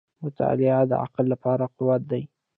•مطالعه 0.23 0.79
د 0.89 0.93
عقل 1.03 1.25
لپاره 1.33 1.65
قوت 1.77 2.01
دی. 2.11 2.23